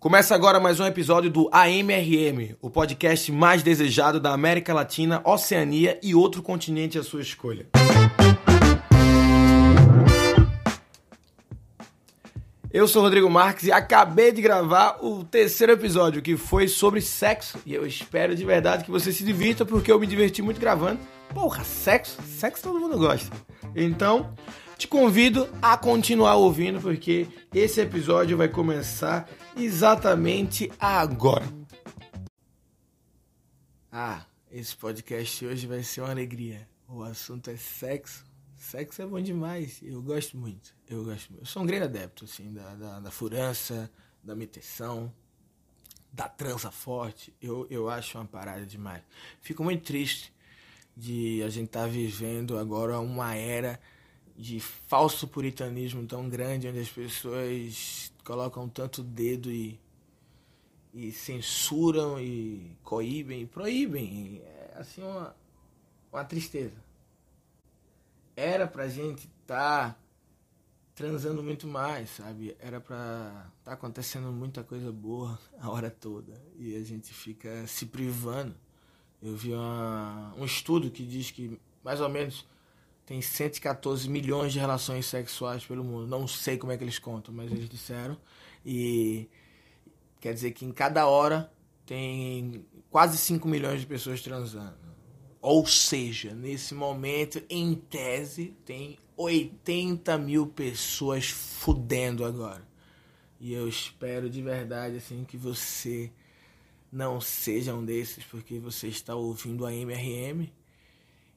Começa 0.00 0.32
agora 0.32 0.60
mais 0.60 0.78
um 0.78 0.86
episódio 0.86 1.28
do 1.28 1.50
AMRM, 1.52 2.54
o 2.62 2.70
podcast 2.70 3.32
mais 3.32 3.64
desejado 3.64 4.20
da 4.20 4.32
América 4.32 4.72
Latina, 4.72 5.20
Oceania 5.24 5.98
e 6.00 6.14
outro 6.14 6.40
continente 6.40 6.96
à 6.96 7.02
sua 7.02 7.20
escolha. 7.20 7.66
Eu 12.72 12.86
sou 12.86 13.02
Rodrigo 13.02 13.28
Marques 13.28 13.64
e 13.64 13.72
acabei 13.72 14.30
de 14.30 14.40
gravar 14.40 15.04
o 15.04 15.24
terceiro 15.24 15.72
episódio, 15.72 16.22
que 16.22 16.36
foi 16.36 16.68
sobre 16.68 17.00
sexo. 17.00 17.58
E 17.66 17.74
eu 17.74 17.84
espero 17.84 18.36
de 18.36 18.44
verdade 18.44 18.84
que 18.84 18.92
você 18.92 19.12
se 19.12 19.24
divirta, 19.24 19.66
porque 19.66 19.90
eu 19.90 19.98
me 19.98 20.06
diverti 20.06 20.40
muito 20.40 20.60
gravando. 20.60 21.00
Porra, 21.34 21.64
sexo? 21.64 22.22
Sexo 22.22 22.62
todo 22.62 22.78
mundo 22.78 22.96
gosta. 22.96 23.36
Então, 23.74 24.32
te 24.78 24.86
convido 24.86 25.48
a 25.60 25.76
continuar 25.76 26.36
ouvindo, 26.36 26.80
porque 26.80 27.26
esse 27.52 27.80
episódio 27.80 28.36
vai 28.36 28.48
começar 28.48 29.28
exatamente 29.56 30.70
agora. 30.78 31.44
Ah, 33.90 34.24
esse 34.52 34.76
podcast 34.76 35.44
hoje 35.44 35.66
vai 35.66 35.82
ser 35.82 36.02
uma 36.02 36.10
alegria. 36.10 36.68
O 36.86 37.02
assunto 37.02 37.50
é 37.50 37.56
sexo. 37.56 38.24
Sexo 38.56 39.02
é 39.02 39.06
bom 39.06 39.20
demais. 39.20 39.80
Eu 39.82 40.00
gosto 40.00 40.36
muito. 40.36 40.72
Eu 40.88 41.04
gosto. 41.04 41.34
Eu 41.36 41.44
sou 41.44 41.64
um 41.64 41.66
grande 41.66 41.84
adepto, 41.84 42.24
assim, 42.24 42.52
da, 42.52 42.74
da, 42.76 43.00
da 43.00 43.10
furança, 43.10 43.90
da 44.22 44.36
meteção, 44.36 45.12
da 46.12 46.28
trança 46.28 46.70
forte. 46.70 47.34
Eu, 47.42 47.66
eu 47.68 47.90
acho 47.90 48.16
uma 48.16 48.26
parada 48.26 48.64
demais. 48.64 49.02
Fico 49.40 49.64
muito 49.64 49.82
triste 49.82 50.32
de 50.96 51.42
a 51.42 51.48
gente 51.48 51.66
estar 51.66 51.82
tá 51.82 51.88
vivendo 51.88 52.56
agora 52.56 53.00
uma 53.00 53.34
era 53.34 53.80
de 54.38 54.60
falso 54.60 55.26
puritanismo 55.26 56.06
tão 56.06 56.28
grande, 56.28 56.68
onde 56.68 56.78
as 56.78 56.88
pessoas 56.88 58.12
colocam 58.24 58.68
tanto 58.68 59.02
dedo 59.02 59.50
e, 59.50 59.80
e 60.94 61.10
censuram 61.10 62.20
e 62.20 62.70
coíbem 62.84 63.42
e 63.42 63.46
proíbem. 63.46 64.40
É 64.44 64.76
assim 64.76 65.02
uma, 65.02 65.34
uma 66.12 66.24
tristeza. 66.24 66.76
Era 68.36 68.68
pra 68.68 68.86
gente 68.86 69.28
estar 69.42 69.94
tá 69.94 69.98
transando 70.94 71.42
muito 71.42 71.66
mais, 71.66 72.08
sabe? 72.10 72.56
Era 72.60 72.80
pra 72.80 73.50
tá 73.64 73.72
acontecendo 73.72 74.30
muita 74.30 74.62
coisa 74.62 74.92
boa 74.92 75.36
a 75.60 75.68
hora 75.68 75.90
toda. 75.90 76.40
E 76.56 76.76
a 76.76 76.84
gente 76.84 77.12
fica 77.12 77.66
se 77.66 77.86
privando. 77.86 78.54
Eu 79.20 79.34
vi 79.34 79.52
uma, 79.52 80.32
um 80.36 80.44
estudo 80.44 80.92
que 80.92 81.04
diz 81.04 81.32
que 81.32 81.60
mais 81.82 82.00
ou 82.00 82.08
menos 82.08 82.46
tem 83.08 83.22
114 83.22 84.06
milhões 84.06 84.52
de 84.52 84.58
relações 84.58 85.06
sexuais 85.06 85.64
pelo 85.64 85.82
mundo. 85.82 86.06
Não 86.06 86.28
sei 86.28 86.58
como 86.58 86.72
é 86.72 86.76
que 86.76 86.84
eles 86.84 86.98
contam, 86.98 87.32
mas 87.32 87.50
eles 87.50 87.66
disseram. 87.66 88.18
E 88.66 89.30
quer 90.20 90.34
dizer 90.34 90.50
que 90.50 90.66
em 90.66 90.72
cada 90.72 91.06
hora 91.06 91.50
tem 91.86 92.66
quase 92.90 93.16
5 93.16 93.48
milhões 93.48 93.80
de 93.80 93.86
pessoas 93.86 94.20
transando. 94.20 94.76
Ou 95.40 95.64
seja, 95.64 96.34
nesse 96.34 96.74
momento, 96.74 97.42
em 97.48 97.74
tese, 97.74 98.54
tem 98.66 98.98
80 99.16 100.18
mil 100.18 100.46
pessoas 100.46 101.30
fudendo 101.30 102.26
agora. 102.26 102.68
E 103.40 103.54
eu 103.54 103.66
espero 103.66 104.28
de 104.28 104.42
verdade 104.42 104.98
assim 104.98 105.24
que 105.24 105.38
você 105.38 106.12
não 106.92 107.22
seja 107.22 107.74
um 107.74 107.82
desses, 107.82 108.22
porque 108.24 108.58
você 108.58 108.88
está 108.88 109.14
ouvindo 109.14 109.64
a 109.64 109.72
MRM. 109.72 110.52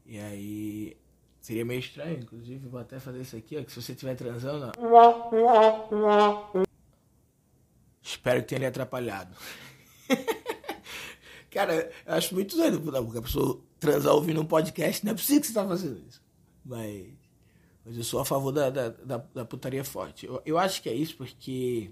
E 0.05 0.19
aí 0.19 0.97
Seria 1.42 1.66
meio 1.66 1.80
estranho, 1.80 2.20
inclusive, 2.20 2.67
vou 2.67 2.80
até 2.80 3.00
fazer 3.00 3.22
isso 3.22 3.36
aqui, 3.36 3.58
ó, 3.58 3.64
que 3.64 3.72
se 3.72 3.81
você 3.81 3.94
estiver 3.94 4.16
transando, 4.16 4.67
ó. 4.67 4.72
Espero 8.00 8.42
que 8.42 8.50
tenha 8.50 8.59
lhe 8.59 8.66
atrapalhado. 8.67 9.36
Cara, 11.50 11.92
eu 12.06 12.14
acho 12.14 12.36
muito 12.36 12.56
doido, 12.56 12.80
porque 12.80 13.17
a 13.17 13.22
pessoa 13.23 13.59
transar 13.80 14.14
ouvindo 14.14 14.39
um 14.39 14.45
podcast, 14.45 15.03
não 15.03 15.14
é 15.14 15.16
possível 15.16 15.42
que 15.42 15.48
você 15.48 15.52
está 15.52 15.67
fazendo 15.67 15.99
isso. 16.08 16.21
Mas, 16.64 17.08
mas 17.83 17.98
eu 17.98 18.04
sou 18.04 18.20
a 18.20 18.26
favor 18.26 18.52
da, 18.52 18.70
da, 18.70 18.89
da, 18.89 19.17
da 19.17 19.44
putaria 19.44 19.83
forte. 19.83 20.27
Eu, 20.27 20.44
eu 20.45 20.60
acho 20.60 20.80
que 20.80 20.89
é 20.89 20.94
isso 20.94 21.17
porque 21.17 21.92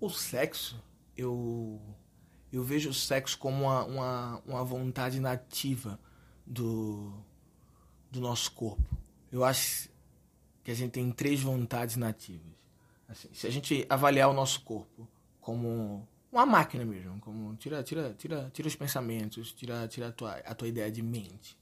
o 0.00 0.08
sexo, 0.08 0.80
eu, 1.16 1.82
eu 2.52 2.62
vejo 2.62 2.90
o 2.90 2.94
sexo 2.94 3.36
como 3.36 3.64
uma, 3.64 3.84
uma, 3.84 4.42
uma 4.46 4.64
vontade 4.64 5.18
nativa 5.18 5.98
do, 6.46 7.12
do 8.12 8.20
nosso 8.20 8.52
corpo. 8.52 8.96
Eu 9.32 9.42
acho 9.42 9.88
que 10.62 10.70
a 10.70 10.74
gente 10.74 10.92
tem 10.92 11.10
três 11.10 11.40
vontades 11.40 11.96
nativas. 11.96 12.52
Assim, 13.08 13.28
se 13.32 13.46
a 13.46 13.50
gente 13.50 13.86
avaliar 13.88 14.28
o 14.28 14.34
nosso 14.34 14.60
corpo 14.60 15.08
como 15.40 16.06
uma 16.30 16.44
máquina 16.44 16.84
mesmo, 16.84 17.18
como 17.20 17.56
tira, 17.56 17.82
tira, 17.82 18.14
tira, 18.16 18.50
tira 18.52 18.68
os 18.68 18.76
pensamentos, 18.76 19.52
tira, 19.52 19.88
tira 19.88 20.08
a 20.08 20.12
tua, 20.12 20.32
a 20.34 20.54
tua 20.54 20.68
ideia 20.68 20.90
de 20.90 21.02
mente 21.02 21.58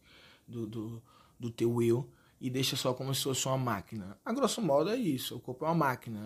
do, 0.47 0.67
do, 0.67 1.03
do 1.39 1.51
teu 1.51 1.73
will 1.73 2.11
e 2.41 2.51
deixa 2.51 2.75
só 2.75 2.93
como 2.93 3.15
se 3.15 3.23
fosse 3.23 3.47
uma 3.47 3.59
máquina. 3.59 4.19
A 4.25 4.33
grosso 4.33 4.61
modo 4.61 4.91
é 4.91 4.97
isso, 4.97 5.37
o 5.37 5.41
corpo 5.41 5.65
é 5.65 5.69
uma 5.69 5.75
máquina. 5.75 6.21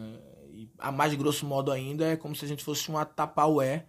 E 0.51 0.71
a 0.79 0.91
mais 0.91 1.15
grosso 1.15 1.45
modo 1.45 1.71
ainda 1.71 2.07
é 2.07 2.17
como 2.17 2.35
se 2.35 2.45
a 2.45 2.49
gente 2.49 2.65
fosse 2.65 2.89
uma 2.89 3.05
tapaué 3.05 3.87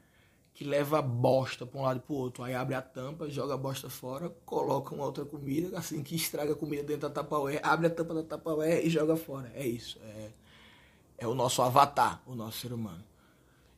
que 0.55 0.63
leva 0.63 1.01
bosta 1.01 1.65
para 1.65 1.79
um 1.79 1.83
lado 1.83 1.97
e 1.97 1.99
para 1.99 2.13
o 2.13 2.17
outro. 2.17 2.41
Aí 2.41 2.55
abre 2.55 2.75
a 2.75 2.81
tampa, 2.81 3.29
joga 3.29 3.55
a 3.55 3.57
bosta 3.57 3.89
fora, 3.89 4.29
coloca 4.45 4.95
uma 4.95 5.03
outra 5.03 5.25
comida, 5.25 5.77
assim 5.77 6.01
que 6.01 6.15
estraga 6.15 6.53
a 6.53 6.55
comida 6.55 6.81
dentro 6.81 7.09
da 7.09 7.09
tapaué, 7.09 7.59
abre 7.61 7.87
a 7.87 7.89
tampa 7.89 8.13
da 8.13 8.23
tapaué 8.23 8.81
e 8.81 8.89
joga 8.89 9.17
fora. 9.17 9.51
É 9.53 9.67
isso. 9.67 9.99
É, 10.01 10.29
é 11.17 11.27
o 11.27 11.35
nosso 11.35 11.61
avatar, 11.61 12.23
o 12.25 12.33
nosso 12.33 12.59
ser 12.59 12.71
humano. 12.71 13.03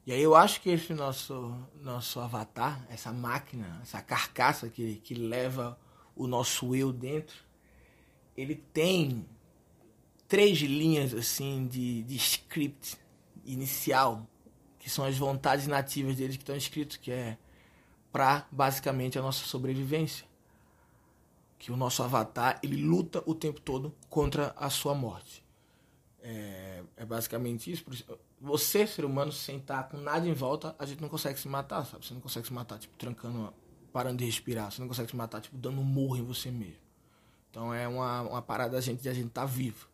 E 0.05 0.13
aí 0.13 0.21
eu 0.21 0.35
acho 0.35 0.61
que 0.61 0.69
esse 0.69 0.93
nosso, 0.93 1.51
nosso 1.81 2.19
avatar, 2.19 2.85
essa 2.91 3.11
máquina, 3.11 3.79
essa 3.81 3.99
carcaça 3.99 4.69
que, 4.69 4.97
que 4.97 5.15
leva 5.15 5.77
o 6.15 6.27
nosso 6.27 6.75
eu 6.75 6.93
dentro, 6.93 7.35
ele 8.37 8.55
tem 8.55 9.25
três 10.27 10.59
linhas 10.59 11.11
assim 11.11 11.65
de, 11.65 12.03
de 12.03 12.15
script 12.17 12.97
inicial 13.43 14.27
que 14.87 14.93
são 14.93 15.03
as 15.03 15.17
vontades 15.17 15.67
nativas 15.67 16.15
deles 16.15 16.37
que 16.37 16.43
estão 16.43 16.55
escritos, 16.55 16.95
que 16.95 17.11
é 17.11 17.37
para 18.09 18.47
basicamente 18.49 19.19
a 19.19 19.21
nossa 19.21 19.45
sobrevivência. 19.45 20.25
Que 21.59 21.73
o 21.73 21.75
nosso 21.75 22.01
avatar 22.01 22.57
ele 22.63 22.81
luta 22.81 23.21
o 23.25 23.35
tempo 23.35 23.59
todo 23.59 23.93
contra 24.09 24.55
a 24.55 24.69
sua 24.69 24.95
morte. 24.95 25.43
É, 26.21 26.83
é 26.95 27.05
basicamente 27.05 27.69
isso. 27.69 27.83
Você, 28.39 28.87
ser 28.87 29.03
humano, 29.03 29.29
sem 29.29 29.57
estar 29.57 29.89
com 29.89 29.97
nada 29.97 30.25
em 30.25 30.31
volta, 30.31 30.73
a 30.79 30.85
gente 30.85 31.01
não 31.01 31.09
consegue 31.09 31.37
se 31.37 31.49
matar, 31.49 31.85
sabe? 31.85 32.05
Você 32.05 32.13
não 32.13 32.21
consegue 32.21 32.47
se 32.47 32.53
matar, 32.53 32.79
tipo, 32.79 32.95
trancando, 32.95 33.53
parando 33.91 34.19
de 34.19 34.23
respirar. 34.23 34.71
Você 34.71 34.79
não 34.79 34.87
consegue 34.87 35.09
se 35.09 35.17
matar, 35.17 35.41
tipo, 35.41 35.57
dando 35.57 35.81
um 35.81 35.83
murro 35.83 36.15
em 36.15 36.23
você 36.23 36.49
mesmo. 36.49 36.79
Então 37.51 37.73
é 37.73 37.85
uma, 37.89 38.21
uma 38.21 38.41
parada 38.41 38.71
da 38.71 38.79
gente 38.79 39.01
de 39.01 39.09
a 39.09 39.13
gente 39.13 39.27
estar 39.27 39.41
tá 39.41 39.47
vivo. 39.47 39.89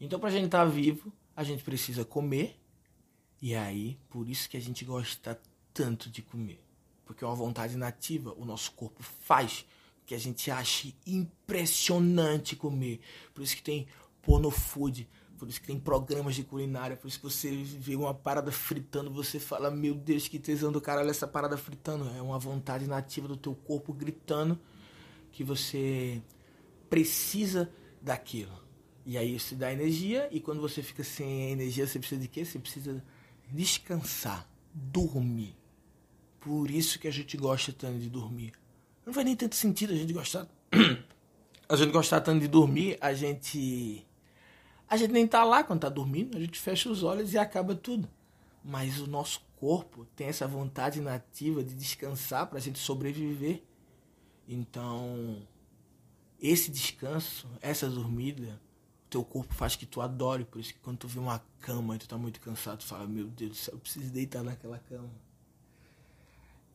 Então, 0.00 0.20
pra 0.20 0.30
gente 0.30 0.44
estar 0.44 0.64
tá 0.64 0.64
vivo, 0.66 1.12
a 1.34 1.42
gente 1.42 1.64
precisa 1.64 2.04
comer 2.04 2.59
e 3.40 3.54
aí, 3.54 3.98
por 4.08 4.28
isso 4.28 4.48
que 4.48 4.56
a 4.56 4.60
gente 4.60 4.84
gosta 4.84 5.40
tanto 5.72 6.10
de 6.10 6.22
comer. 6.22 6.60
Porque 7.04 7.24
é 7.24 7.26
uma 7.26 7.34
vontade 7.34 7.76
nativa, 7.76 8.34
o 8.36 8.44
nosso 8.44 8.72
corpo 8.72 9.02
faz 9.02 9.64
que 10.04 10.14
a 10.14 10.18
gente 10.18 10.50
ache 10.50 10.94
impressionante 11.06 12.56
comer. 12.56 13.00
Por 13.32 13.42
isso 13.42 13.56
que 13.56 13.62
tem 13.62 13.86
porno 14.22 14.50
food, 14.50 15.08
por 15.38 15.48
isso 15.48 15.60
que 15.60 15.66
tem 15.66 15.80
programas 15.80 16.34
de 16.34 16.44
culinária, 16.44 16.96
por 16.96 17.08
isso 17.08 17.18
que 17.18 17.24
você 17.24 17.50
vê 17.50 17.96
uma 17.96 18.12
parada 18.12 18.52
fritando, 18.52 19.10
você 19.10 19.40
fala, 19.40 19.70
meu 19.70 19.94
Deus, 19.94 20.28
que 20.28 20.38
tesão 20.38 20.70
do 20.70 20.80
caralho 20.80 21.08
essa 21.08 21.26
parada 21.26 21.56
fritando. 21.56 22.10
É 22.16 22.20
uma 22.20 22.38
vontade 22.38 22.86
nativa 22.86 23.26
do 23.26 23.36
teu 23.36 23.54
corpo 23.54 23.92
gritando 23.92 24.60
que 25.32 25.42
você 25.42 26.20
precisa 26.90 27.72
daquilo. 28.02 28.52
E 29.06 29.16
aí 29.16 29.34
isso 29.34 29.54
dá 29.54 29.72
energia, 29.72 30.28
e 30.30 30.40
quando 30.40 30.60
você 30.60 30.82
fica 30.82 31.02
sem 31.02 31.52
energia, 31.52 31.86
você 31.86 31.98
precisa 31.98 32.20
de 32.20 32.28
quê? 32.28 32.44
Você 32.44 32.58
precisa 32.58 33.02
descansar, 33.52 34.48
dormir. 34.72 35.56
Por 36.40 36.70
isso 36.70 36.98
que 36.98 37.06
a 37.06 37.10
gente 37.10 37.36
gosta 37.36 37.72
tanto 37.72 37.98
de 37.98 38.08
dormir. 38.08 38.52
Não 39.04 39.12
faz 39.12 39.26
nem 39.26 39.36
tanto 39.36 39.54
sentido 39.54 39.92
a 39.92 39.96
gente 39.96 40.12
gostar. 40.12 40.46
a 41.68 41.76
gente 41.76 41.92
gostar 41.92 42.20
tanto 42.20 42.40
de 42.40 42.48
dormir, 42.48 42.96
a 43.00 43.12
gente. 43.12 44.06
A 44.88 44.96
gente 44.96 45.12
nem 45.12 45.26
tá 45.26 45.44
lá 45.44 45.62
quando 45.62 45.80
tá 45.80 45.88
dormindo, 45.88 46.36
a 46.36 46.40
gente 46.40 46.58
fecha 46.58 46.90
os 46.90 47.02
olhos 47.02 47.32
e 47.32 47.38
acaba 47.38 47.74
tudo. 47.74 48.08
Mas 48.64 48.98
o 48.98 49.06
nosso 49.06 49.42
corpo 49.56 50.04
tem 50.16 50.26
essa 50.26 50.48
vontade 50.48 51.00
nativa 51.00 51.62
de 51.62 51.74
descansar 51.74 52.46
para 52.46 52.58
a 52.58 52.60
gente 52.60 52.78
sobreviver. 52.78 53.62
Então, 54.48 55.46
esse 56.40 56.70
descanso, 56.70 57.46
essa 57.60 57.88
dormida, 57.88 58.60
teu 59.10 59.24
corpo 59.24 59.52
faz 59.52 59.76
que 59.76 59.84
tu 59.84 60.00
adore. 60.00 60.44
Por 60.44 60.60
isso 60.60 60.72
que 60.72 60.80
quando 60.80 60.98
tu 60.98 61.08
vê 61.08 61.18
uma 61.18 61.40
cama 61.60 61.96
e 61.96 61.98
tu 61.98 62.08
tá 62.08 62.16
muito 62.16 62.40
cansado, 62.40 62.78
tu 62.78 62.86
fala, 62.86 63.06
meu 63.06 63.26
Deus 63.26 63.50
do 63.50 63.56
céu, 63.56 63.74
eu 63.74 63.80
preciso 63.80 64.10
deitar 64.10 64.42
naquela 64.42 64.78
cama. 64.78 65.10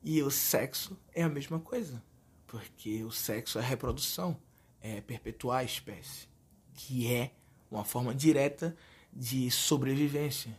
E 0.03 0.21
o 0.21 0.29
sexo 0.29 0.97
é 1.13 1.23
a 1.23 1.29
mesma 1.29 1.59
coisa. 1.59 2.03
Porque 2.45 3.03
o 3.03 3.11
sexo 3.11 3.57
é 3.57 3.61
reprodução, 3.61 4.37
é 4.79 5.01
perpetuar 5.01 5.59
a 5.59 5.63
espécie, 5.63 6.27
que 6.73 7.11
é 7.11 7.33
uma 7.71 7.83
forma 7.83 8.13
direta 8.13 8.75
de 9.11 9.49
sobrevivência. 9.49 10.55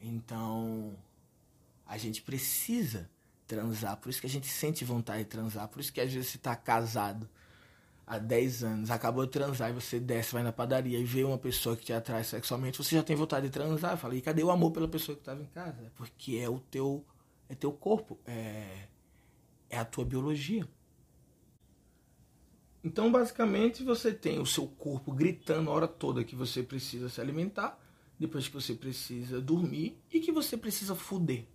Então, 0.00 0.94
a 1.86 1.96
gente 1.96 2.20
precisa 2.20 3.10
transar, 3.46 3.96
por 3.96 4.10
isso 4.10 4.20
que 4.20 4.26
a 4.26 4.30
gente 4.30 4.46
sente 4.46 4.84
vontade 4.84 5.24
de 5.24 5.30
transar, 5.30 5.68
por 5.68 5.80
isso 5.80 5.92
que 5.92 6.00
às 6.00 6.12
vezes 6.12 6.30
você 6.30 6.38
tá 6.38 6.54
casado 6.56 7.28
há 8.06 8.18
10 8.18 8.64
anos, 8.64 8.90
acabou 8.90 9.24
de 9.24 9.32
transar 9.32 9.70
e 9.70 9.72
você 9.72 9.98
desce, 9.98 10.32
vai 10.32 10.42
na 10.42 10.52
padaria 10.52 10.98
e 10.98 11.04
vê 11.04 11.24
uma 11.24 11.38
pessoa 11.38 11.76
que 11.76 11.84
te 11.84 11.92
atrai 11.92 12.24
sexualmente, 12.24 12.78
você 12.78 12.96
já 12.96 13.02
tem 13.02 13.16
vontade 13.16 13.46
de 13.46 13.52
transar. 13.52 13.96
Fala, 13.96 14.14
e 14.14 14.20
cadê 14.20 14.42
o 14.42 14.50
amor 14.50 14.70
pela 14.72 14.88
pessoa 14.88 15.14
que 15.16 15.22
estava 15.22 15.42
em 15.42 15.46
casa? 15.46 15.90
Porque 15.96 16.36
é 16.36 16.48
o 16.48 16.58
teu, 16.58 17.04
é 17.48 17.54
teu 17.54 17.72
corpo, 17.72 18.18
é, 18.26 18.88
é 19.70 19.78
a 19.78 19.84
tua 19.84 20.04
biologia. 20.04 20.66
Então, 22.82 23.10
basicamente, 23.10 23.82
você 23.82 24.12
tem 24.12 24.38
o 24.38 24.44
seu 24.44 24.66
corpo 24.66 25.10
gritando 25.10 25.70
a 25.70 25.72
hora 25.72 25.88
toda 25.88 26.22
que 26.22 26.36
você 26.36 26.62
precisa 26.62 27.08
se 27.08 27.18
alimentar, 27.18 27.80
depois 28.18 28.46
que 28.46 28.54
você 28.54 28.74
precisa 28.74 29.40
dormir 29.40 29.98
e 30.12 30.20
que 30.20 30.30
você 30.30 30.56
precisa 30.56 30.94
fuder. 30.94 31.46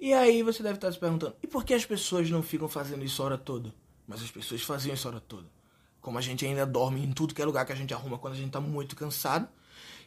E 0.00 0.14
aí 0.14 0.42
você 0.42 0.62
deve 0.62 0.76
estar 0.76 0.90
se 0.90 0.98
perguntando: 0.98 1.36
e 1.42 1.46
por 1.46 1.64
que 1.64 1.74
as 1.74 1.84
pessoas 1.84 2.30
não 2.30 2.42
ficam 2.42 2.66
fazendo 2.66 3.04
isso 3.04 3.20
a 3.20 3.26
hora 3.26 3.38
toda? 3.38 3.74
Mas 4.06 4.22
as 4.22 4.30
pessoas 4.30 4.62
faziam 4.62 4.94
isso 4.94 5.06
a 5.06 5.10
hora 5.10 5.20
toda. 5.20 5.57
Como 6.00 6.18
a 6.18 6.20
gente 6.20 6.46
ainda 6.46 6.64
dorme 6.64 7.04
em 7.04 7.12
tudo 7.12 7.34
que 7.34 7.42
é 7.42 7.44
lugar 7.44 7.66
que 7.66 7.72
a 7.72 7.76
gente 7.76 7.92
arruma 7.92 8.18
quando 8.18 8.34
a 8.34 8.36
gente 8.36 8.48
está 8.48 8.60
muito 8.60 8.96
cansado 8.96 9.48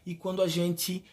e 0.05 0.15
quando 0.15 0.41
a 0.41 0.47
gente 0.47 1.03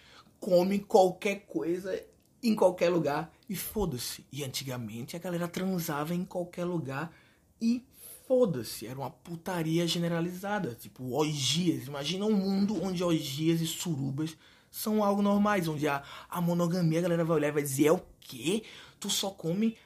come 0.40 0.78
qualquer 0.78 1.46
coisa 1.46 2.02
em 2.42 2.54
qualquer 2.54 2.90
lugar 2.90 3.32
e 3.48 3.56
foda-se. 3.56 4.24
E 4.32 4.44
antigamente 4.44 5.16
a 5.16 5.18
galera 5.18 5.48
transava 5.48 6.14
em 6.14 6.24
qualquer 6.24 6.64
lugar 6.64 7.12
e 7.60 7.84
foda-se, 8.26 8.86
era 8.86 8.98
uma 8.98 9.10
putaria 9.10 9.86
generalizada, 9.86 10.74
tipo 10.74 11.14
orgias. 11.14 11.86
Imagina 11.86 12.26
um 12.26 12.34
mundo 12.34 12.80
onde 12.82 13.02
orgias 13.02 13.60
e 13.60 13.66
surubas 13.66 14.36
são 14.70 15.02
algo 15.02 15.22
normais, 15.22 15.66
onde 15.66 15.88
a, 15.88 16.02
a 16.28 16.40
monogamia 16.40 16.98
a 16.98 17.02
galera 17.02 17.24
vai 17.24 17.36
olhar 17.36 17.48
e 17.48 17.52
vai 17.52 17.62
dizer: 17.62 17.86
é 17.86 17.92
o 17.92 18.02
quê? 18.20 18.62
Tu 19.00 19.08
só 19.08 19.30
come 19.30 19.76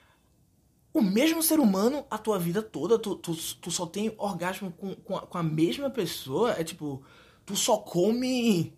o 0.93 1.01
mesmo 1.01 1.43
ser 1.43 1.59
humano 1.59 2.05
a 2.11 2.19
tua 2.19 2.39
vida 2.39 2.63
toda, 2.63 2.99
tu, 2.99 3.17
tu, 3.17 3.35
tu 3.35 3.71
só 3.71 3.87
tem 3.87 4.15
orgasmo 4.19 4.71
com, 4.73 4.95
com 4.97 5.17
a, 5.17 5.23
com, 5.23 5.39
a, 5.39 5.43
mesma 5.43 5.89
pessoa, 5.89 6.53
é 6.53 6.63
tipo, 6.63 7.03
tu 7.47 7.57
só 7.57 7.79
come 7.79 8.75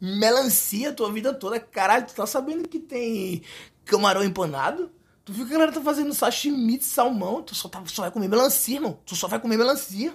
melancia 0.00 0.90
a 0.90 0.94
tua 0.94 1.12
vida 1.12 1.34
toda. 1.34 1.58
Caralho, 1.58 2.06
tu 2.06 2.14
tá 2.14 2.26
sabendo 2.26 2.68
que 2.68 2.78
tem 2.78 3.42
camarão 3.84 4.22
empanado? 4.22 4.90
Tu 5.24 5.32
viu 5.32 5.44
que 5.44 5.52
a 5.52 5.54
galera 5.54 5.72
tá 5.72 5.80
fazendo 5.80 6.14
sashimi 6.14 6.78
de 6.78 6.84
salmão? 6.84 7.42
Tu 7.42 7.54
só, 7.54 7.68
tá, 7.68 7.82
só 7.86 8.02
vai 8.02 8.10
comer 8.10 8.28
melancia, 8.28 8.76
irmão. 8.76 8.98
Tu 9.04 9.16
só 9.16 9.26
vai 9.26 9.40
comer 9.40 9.56
melancia. 9.56 10.14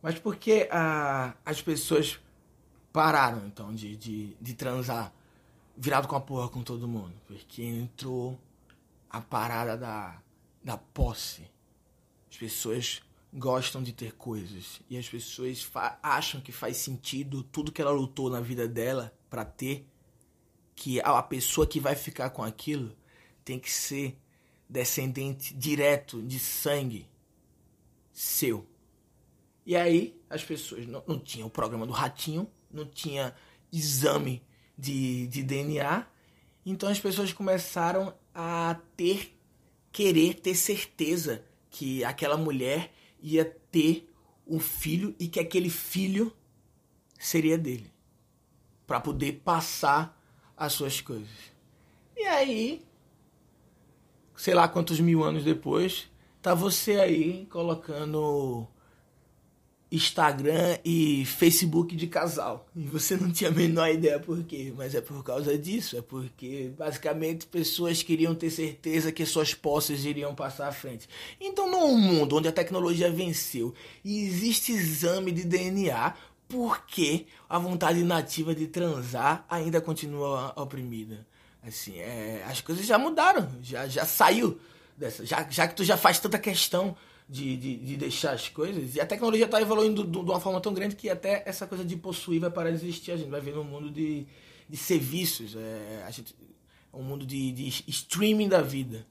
Mas 0.00 0.18
por 0.18 0.36
que 0.36 0.68
ah, 0.70 1.34
as 1.44 1.60
pessoas 1.60 2.18
pararam, 2.92 3.42
então, 3.46 3.74
de, 3.74 3.96
de, 3.96 4.34
de 4.40 4.54
transar 4.54 5.12
virado 5.76 6.06
com 6.06 6.14
a 6.14 6.20
porra 6.20 6.48
com 6.48 6.62
todo 6.62 6.86
mundo? 6.86 7.12
Porque 7.26 7.62
entrou 7.62 8.38
a 9.10 9.20
parada 9.20 9.76
da, 9.76 10.20
da 10.62 10.76
posse. 10.76 11.50
As 12.30 12.36
pessoas 12.36 13.02
gostam 13.32 13.82
de 13.82 13.92
ter 13.92 14.12
coisas. 14.12 14.80
E 14.88 14.96
as 14.96 15.08
pessoas 15.08 15.70
acham 16.02 16.40
que 16.40 16.52
faz 16.52 16.78
sentido 16.78 17.42
tudo 17.42 17.72
que 17.72 17.82
ela 17.82 17.90
lutou 17.90 18.30
na 18.30 18.40
vida 18.40 18.66
dela 18.66 19.16
para 19.28 19.44
ter 19.44 19.86
que 20.74 21.00
a 21.00 21.22
pessoa 21.22 21.66
que 21.66 21.80
vai 21.80 21.94
ficar 21.94 22.30
com 22.30 22.42
aquilo 22.42 22.94
tem 23.44 23.58
que 23.58 23.72
ser 23.72 24.18
descendente 24.68 25.54
direto 25.54 26.20
de 26.22 26.38
sangue 26.38 27.08
seu. 28.12 28.66
E 29.64 29.74
aí 29.76 30.20
as 30.28 30.44
pessoas 30.44 30.86
não, 30.86 31.02
não 31.06 31.18
tinham 31.18 31.48
o 31.48 31.50
programa 31.50 31.86
do 31.86 31.92
ratinho, 31.92 32.50
não 32.70 32.84
tinha 32.84 33.34
exame 33.72 34.42
de, 34.76 35.26
de 35.28 35.42
DNA, 35.42 36.06
então 36.64 36.88
as 36.88 36.98
pessoas 36.98 37.32
começaram 37.32 38.14
a 38.38 38.78
ter 38.94 39.34
querer 39.90 40.34
ter 40.34 40.54
certeza 40.54 41.42
que 41.70 42.04
aquela 42.04 42.36
mulher 42.36 42.92
ia 43.18 43.46
ter 43.72 44.12
um 44.46 44.60
filho 44.60 45.16
e 45.18 45.26
que 45.26 45.40
aquele 45.40 45.70
filho 45.70 46.30
seria 47.18 47.56
dele 47.56 47.90
para 48.86 49.00
poder 49.00 49.40
passar 49.42 50.20
as 50.54 50.74
suas 50.74 51.00
coisas. 51.00 51.30
E 52.14 52.24
aí, 52.24 52.84
sei 54.36 54.52
lá 54.52 54.68
quantos 54.68 55.00
mil 55.00 55.24
anos 55.24 55.42
depois, 55.42 56.06
tá 56.42 56.54
você 56.54 57.00
aí 57.00 57.46
colocando 57.46 58.68
Instagram 59.96 60.78
e 60.84 61.24
Facebook 61.24 61.96
de 61.96 62.06
casal. 62.06 62.68
E 62.76 62.84
você 62.84 63.16
não 63.16 63.30
tinha 63.32 63.50
a 63.50 63.52
menor 63.52 63.90
ideia 63.90 64.20
por 64.20 64.42
quê, 64.44 64.72
mas 64.76 64.94
é 64.94 65.00
por 65.00 65.24
causa 65.24 65.58
disso, 65.58 65.96
é 65.96 66.02
porque 66.02 66.72
basicamente 66.78 67.46
pessoas 67.46 68.02
queriam 68.02 68.34
ter 68.34 68.50
certeza 68.50 69.10
que 69.10 69.26
suas 69.26 69.54
posses 69.54 70.04
iriam 70.04 70.34
passar 70.34 70.68
à 70.68 70.72
frente. 70.72 71.08
Então, 71.40 71.70
num 71.70 71.96
mundo 71.96 72.36
onde 72.36 72.48
a 72.48 72.52
tecnologia 72.52 73.10
venceu 73.10 73.74
e 74.04 74.24
existe 74.24 74.72
exame 74.72 75.32
de 75.32 75.44
DNA, 75.44 76.14
porque 76.48 77.26
a 77.48 77.58
vontade 77.58 78.02
nativa 78.04 78.54
de 78.54 78.66
transar 78.66 79.44
ainda 79.48 79.80
continua 79.80 80.52
oprimida. 80.56 81.26
Assim, 81.66 81.98
é, 81.98 82.44
as 82.46 82.60
coisas 82.60 82.86
já 82.86 82.96
mudaram, 82.96 83.50
já, 83.60 83.88
já 83.88 84.04
saiu 84.04 84.60
dessa. 84.96 85.26
Já, 85.26 85.46
já 85.50 85.66
que 85.66 85.74
tu 85.74 85.82
já 85.82 85.96
faz 85.96 86.20
tanta 86.20 86.38
questão 86.38 86.96
de, 87.28 87.56
de, 87.56 87.76
de 87.76 87.96
deixar 87.96 88.32
as 88.32 88.48
coisas, 88.48 88.94
e 88.94 89.00
a 89.00 89.06
tecnologia 89.06 89.46
está 89.46 89.60
evoluindo 89.60 90.04
de, 90.04 90.18
uma 90.18 90.40
forma 90.40 90.60
tão 90.60 90.72
grande 90.72 90.94
que 90.94 91.10
até 91.10 91.42
essa 91.46 91.66
coisa 91.66 91.84
de 91.84 91.96
possuir 91.96 92.40
vai 92.40 92.50
parar 92.50 92.70
de 92.70 92.76
existir. 92.76 93.12
A 93.12 93.16
gente 93.16 93.30
vai 93.30 93.40
ver 93.40 93.56
um 93.58 93.64
mundo 93.64 93.90
de, 93.90 94.26
de 94.68 94.76
serviços, 94.76 95.56
é, 95.56 96.06
gente, 96.10 96.34
um 96.92 97.02
mundo 97.02 97.26
de, 97.26 97.52
de 97.52 97.84
streaming 97.88 98.48
da 98.48 98.62
vida. 98.62 99.06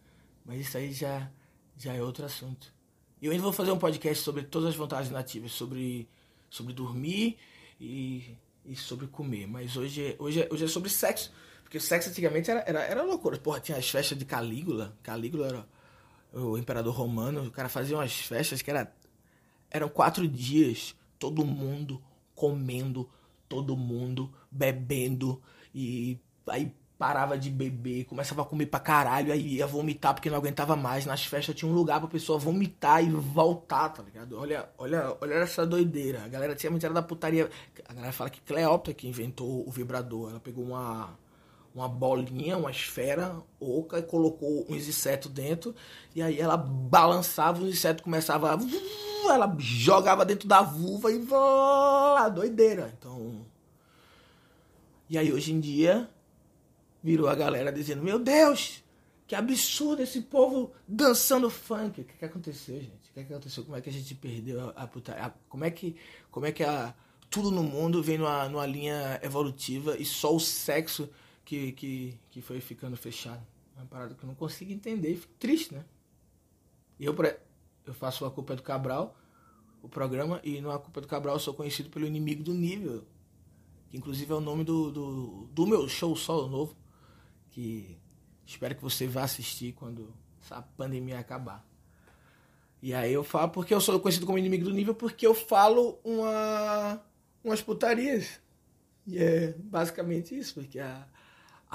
Mas 0.46 0.62
isso 0.62 0.78
aí 0.78 0.94
já, 0.94 1.30
já 1.78 1.94
é 1.94 2.02
outro 2.02 2.26
assunto. 2.26 2.74
Eu 3.22 3.32
ainda 3.32 3.44
vou 3.44 3.52
fazer 3.52 3.72
um 3.72 3.78
podcast 3.80 4.24
sobre 4.24 4.44
todas 4.44 4.70
as 4.70 4.76
vantagens 4.76 5.12
nativas, 5.12 5.52
sobre 5.52 6.08
sobre 6.50 6.74
dormir 6.74 7.38
e, 7.80 8.38
e 8.66 8.76
sobre 8.76 9.08
comer. 9.08 9.48
Mas 9.48 9.76
hoje 9.76 10.02
é, 10.02 10.16
hoje, 10.20 10.42
é, 10.42 10.48
hoje 10.52 10.66
é 10.66 10.68
sobre 10.68 10.90
sexo. 10.90 11.32
Porque 11.64 11.80
sexo 11.80 12.10
antigamente 12.10 12.50
era, 12.50 12.62
era, 12.62 12.84
era 12.84 13.04
loucura. 13.04 13.38
Porra, 13.38 13.60
tinha 13.60 13.78
as 13.78 13.90
festas 13.90 14.18
de 14.18 14.26
Calígula. 14.26 14.98
Calígula 15.04 15.48
era 15.48 15.68
o 16.36 16.58
imperador 16.58 16.94
romano. 16.94 17.44
O 17.46 17.52
cara 17.52 17.70
fazia 17.70 17.98
umas 17.98 18.14
festas 18.14 18.62
que 18.62 18.70
era, 18.70 18.94
eram 19.72 19.90
quatro 19.90 20.28
dias. 20.28 20.96
Todo 21.18 21.46
mundo 21.46 22.02
comendo, 22.36 23.10
todo 23.48 23.78
mundo 23.78 24.32
bebendo. 24.52 25.42
E 25.74 26.20
aí 26.48 26.72
parava 26.98 27.38
de 27.38 27.50
beber, 27.50 28.06
começava 28.06 28.42
a 28.42 28.46
comer 28.46 28.68
pra 28.68 28.80
caralho, 28.80 29.32
aí 29.32 29.56
ia 29.56 29.68
vomitar 29.68 30.14
porque 30.14 30.30
não 30.30 30.38
aguentava 30.38 30.76
mais. 30.76 31.06
Nas 31.06 31.26
festas 31.26 31.56
tinha 31.56 31.70
um 31.70 31.74
lugar 31.74 32.00
pra 32.00 32.10
pessoa 32.10 32.40
vomitar 32.40 33.04
e 33.04 33.10
voltar, 33.10 33.90
tá 33.90 34.04
ligado? 34.04 34.38
Olha, 34.38 34.70
olha, 34.78 35.16
olha 35.20 35.34
essa 35.36 35.66
doideira. 35.66 36.24
A 36.24 36.28
galera 36.28 36.56
tinha 36.56 36.72
muito 36.72 36.88
da 36.90 37.02
putaria. 37.02 37.50
A 37.88 37.94
galera 37.94 38.14
fala 38.14 38.30
que 38.30 38.42
Cleópatra 38.42 38.94
que 38.94 39.08
inventou 39.08 39.68
o 39.68 39.72
vibrador. 39.72 40.30
Ela 40.30 40.40
pegou 40.40 40.64
uma 40.64 41.18
uma 41.76 41.90
bolinha, 41.90 42.58
uma 42.58 42.72
esfera 42.72 43.44
oca 43.60 44.00
e 44.00 44.04
colocou 44.04 44.66
uns 44.70 44.88
insetos 44.88 45.30
dentro 45.30 45.76
e 46.16 46.22
aí 46.22 46.40
ela 46.40 46.56
balançava, 46.56 47.62
os 47.62 47.70
insetos 47.70 48.02
começavam 48.02 48.50
a... 48.50 49.34
ela 49.34 49.54
jogava 49.60 50.24
dentro 50.24 50.48
da 50.48 50.62
vulva 50.62 51.12
e 51.12 51.22
a 52.18 52.30
doideira. 52.30 52.94
Então, 52.98 53.46
e 55.10 55.18
aí 55.18 55.34
hoje 55.34 55.52
em 55.52 55.60
dia 55.60 56.10
virou 57.04 57.28
a 57.28 57.36
galera 57.36 57.72
dizendo: 57.72 58.02
Meu 58.02 58.18
Deus, 58.18 58.82
que 59.28 59.36
absurdo 59.36 60.02
esse 60.02 60.22
povo 60.22 60.72
dançando 60.88 61.50
funk. 61.50 62.02
O 62.02 62.04
que, 62.06 62.14
que 62.14 62.26
aconteceu, 62.26 62.80
gente? 62.80 63.10
O 63.10 63.14
que, 63.14 63.24
que 63.24 63.34
aconteceu? 63.34 63.64
Como 63.66 63.76
é 63.76 63.82
que 63.82 63.90
a 63.90 63.94
gente 63.94 64.16
perdeu 64.16 64.70
a, 64.70 64.84
a 64.84 64.88
putaria? 64.88 65.34
Como 65.50 65.66
é 65.66 65.72
que, 65.72 65.96
como 66.32 66.46
é 66.46 66.52
que 66.52 66.64
a, 66.64 66.94
tudo 67.30 67.52
no 67.52 67.64
mundo 67.64 68.02
vem 68.02 68.18
numa, 68.18 68.48
numa 68.48 68.66
linha 68.66 69.20
evolutiva 69.22 69.98
e 69.98 70.06
só 70.06 70.34
o 70.34 70.40
sexo 70.40 71.10
que, 71.46 71.72
que, 71.74 72.20
que 72.32 72.42
foi 72.42 72.60
ficando 72.60 72.98
fechado? 72.98 73.46
É 73.78 73.80
uma 73.80 73.86
parada 73.86 74.16
que 74.16 74.24
eu 74.24 74.28
não 74.28 74.36
consigo 74.36 74.72
entender 74.72 75.12
e 75.12 75.18
fico 75.18 75.34
triste, 75.40 75.74
né? 75.74 75.86
Eu, 77.00 77.16
eu 77.86 77.94
faço 77.94 78.26
a 78.26 78.32
culpa 78.32 78.56
do 78.56 78.64
Cabral, 78.64 79.18
o 79.82 79.88
programa, 79.88 80.42
e 80.44 80.60
no 80.60 80.72
A 80.72 80.80
Culpa 80.80 81.02
do 81.02 81.08
Cabral 81.08 81.36
eu 81.36 81.40
sou 81.40 81.54
conhecido 81.54 81.90
pelo 81.90 82.06
inimigo 82.06 82.44
do 82.44 82.54
nível. 82.54 83.06
Que 83.90 83.98
inclusive 83.98 84.32
é 84.32 84.36
o 84.36 84.42
nome 84.42 84.64
do, 84.64 84.92
do, 84.92 85.50
do 85.52 85.68
meu 85.68 85.88
show 85.88 86.16
solo 86.16 86.48
novo 86.48 86.76
que 87.52 87.98
espero 88.46 88.76
que 88.76 88.82
você 88.82 89.08
vá 89.08 89.24
assistir 89.24 89.74
quando 89.74 90.14
essa 90.42 90.62
pandemia 90.62 91.20
acabar. 91.20 91.66
E 92.82 92.94
aí 92.94 93.14
eu 93.14 93.24
falo 93.24 93.50
porque 93.50 93.74
eu 93.74 93.80
sou 93.80 94.00
conhecido 94.00 94.26
como 94.26 94.38
inimigo 94.38 94.66
do 94.66 94.74
nível 94.74 94.94
porque 94.94 95.26
eu 95.26 95.34
falo 95.34 96.00
uma 96.04 97.02
umas 97.44 97.62
putarias. 97.62 98.42
E 99.08 99.20
é 99.20 99.54
basicamente 99.58 100.38
isso, 100.38 100.56
porque 100.56 100.80
a, 100.80 101.08